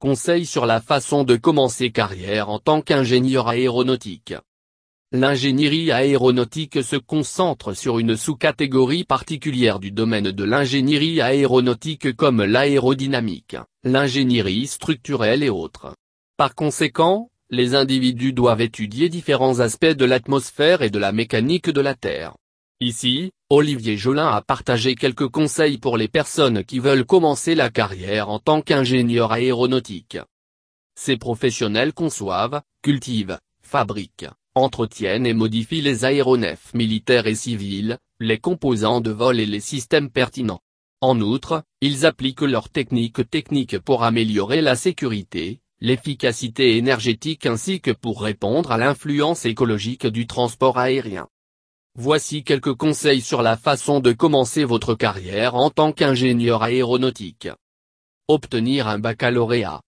[0.00, 4.32] Conseils sur la façon de commencer carrière en tant qu'ingénieur aéronautique.
[5.12, 13.56] L'ingénierie aéronautique se concentre sur une sous-catégorie particulière du domaine de l'ingénierie aéronautique comme l'aérodynamique,
[13.84, 15.94] l'ingénierie structurelle et autres.
[16.38, 21.80] Par conséquent, les individus doivent étudier différents aspects de l'atmosphère et de la mécanique de
[21.82, 22.36] la Terre.
[22.82, 28.30] Ici, Olivier Jolin a partagé quelques conseils pour les personnes qui veulent commencer la carrière
[28.30, 30.16] en tant qu'ingénieur aéronautique.
[30.94, 39.02] Ces professionnels conçoivent, cultivent, fabriquent, entretiennent et modifient les aéronefs militaires et civils, les composants
[39.02, 40.62] de vol et les systèmes pertinents.
[41.02, 47.90] En outre, ils appliquent leurs techniques techniques pour améliorer la sécurité, l'efficacité énergétique ainsi que
[47.90, 51.28] pour répondre à l'influence écologique du transport aérien.
[51.98, 57.48] Voici quelques conseils sur la façon de commencer votre carrière en tant qu'ingénieur aéronautique.
[58.28, 59.80] Obtenir un baccalauréat.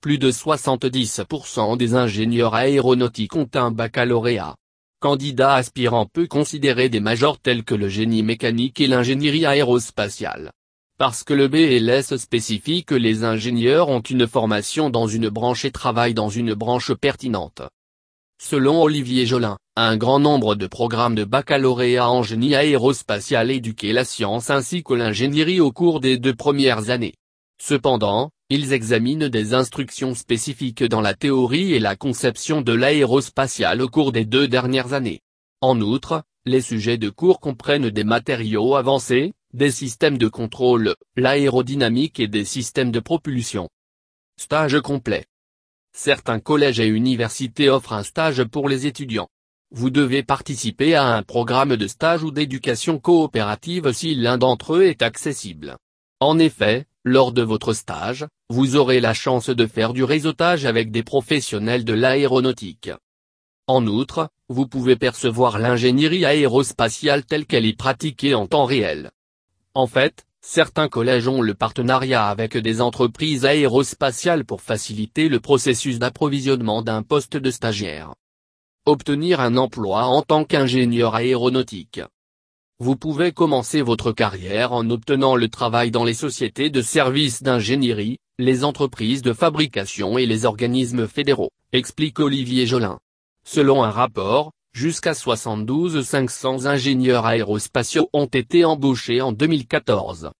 [0.00, 4.56] Plus de 70% des ingénieurs aéronautiques ont un baccalauréat.
[4.98, 10.50] Candidat aspirant peut considérer des majors tels que le génie mécanique et l'ingénierie aérospatiale.
[10.98, 15.70] Parce que le BLS spécifie que les ingénieurs ont une formation dans une branche et
[15.70, 17.62] travaillent dans une branche pertinente.
[18.40, 24.04] Selon Olivier Jolin, un grand nombre de programmes de baccalauréat en génie aérospatial éduquent la
[24.04, 27.14] science ainsi que l'ingénierie au cours des deux premières années.
[27.60, 33.88] Cependant, ils examinent des instructions spécifiques dans la théorie et la conception de l'aérospatial au
[33.88, 35.20] cours des deux dernières années.
[35.60, 42.20] En outre, les sujets de cours comprennent des matériaux avancés, des systèmes de contrôle, l'aérodynamique
[42.20, 43.68] et des systèmes de propulsion.
[44.40, 45.26] Stage complet.
[46.00, 49.26] Certains collèges et universités offrent un stage pour les étudiants.
[49.72, 54.84] Vous devez participer à un programme de stage ou d'éducation coopérative si l'un d'entre eux
[54.84, 55.76] est accessible.
[56.20, 60.92] En effet, lors de votre stage, vous aurez la chance de faire du réseautage avec
[60.92, 62.92] des professionnels de l'aéronautique.
[63.66, 69.10] En outre, vous pouvez percevoir l'ingénierie aérospatiale telle qu'elle est pratiquée en temps réel.
[69.74, 75.98] En fait, Certains collèges ont le partenariat avec des entreprises aérospatiales pour faciliter le processus
[75.98, 78.14] d'approvisionnement d'un poste de stagiaire.
[78.86, 82.00] Obtenir un emploi en tant qu'ingénieur aéronautique.
[82.78, 88.18] Vous pouvez commencer votre carrière en obtenant le travail dans les sociétés de services d'ingénierie,
[88.38, 93.00] les entreprises de fabrication et les organismes fédéraux, explique Olivier Jolin.
[93.44, 100.30] Selon un rapport, Jusqu'à 72 500 ingénieurs aérospatiaux ont été embauchés en 2014.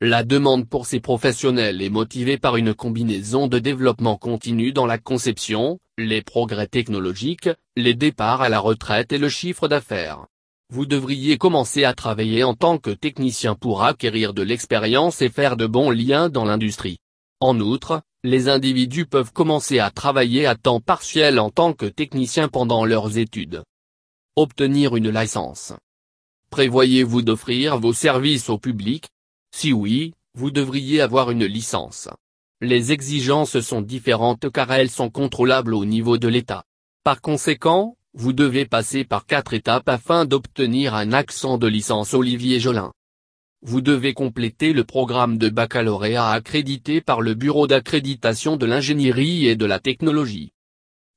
[0.00, 4.96] La demande pour ces professionnels est motivée par une combinaison de développement continu dans la
[4.96, 10.24] conception, les progrès technologiques, les départs à la retraite et le chiffre d'affaires.
[10.72, 15.58] Vous devriez commencer à travailler en tant que technicien pour acquérir de l'expérience et faire
[15.58, 16.96] de bons liens dans l'industrie.
[17.40, 22.48] En outre, les individus peuvent commencer à travailler à temps partiel en tant que technicien
[22.48, 23.62] pendant leurs études.
[24.36, 25.74] Obtenir une licence.
[26.48, 29.08] Prévoyez-vous d'offrir vos services au public?
[29.54, 32.08] Si oui, vous devriez avoir une licence.
[32.62, 36.64] Les exigences sont différentes car elles sont contrôlables au niveau de l'État.
[37.04, 42.60] Par conséquent, vous devez passer par quatre étapes afin d'obtenir un accent de licence Olivier
[42.60, 42.92] Jolin
[43.62, 49.56] vous devez compléter le programme de baccalauréat accrédité par le Bureau d'accréditation de l'ingénierie et
[49.56, 50.52] de la technologie.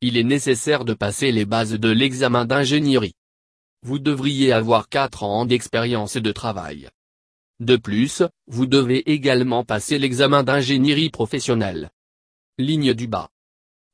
[0.00, 3.14] Il est nécessaire de passer les bases de l'examen d'ingénierie.
[3.82, 6.88] Vous devriez avoir 4 ans d'expérience de travail.
[7.60, 11.90] De plus, vous devez également passer l'examen d'ingénierie professionnelle.
[12.58, 13.30] Ligne du bas.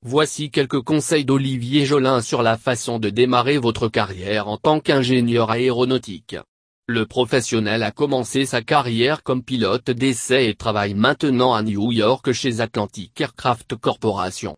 [0.03, 5.50] Voici quelques conseils d'Olivier Jolin sur la façon de démarrer votre carrière en tant qu'ingénieur
[5.50, 6.37] aéronautique.
[6.87, 12.33] Le professionnel a commencé sa carrière comme pilote d'essai et travaille maintenant à New York
[12.33, 14.53] chez Atlantic Aircraft Corporation.